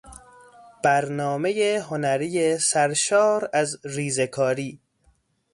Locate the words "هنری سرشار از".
1.75-3.79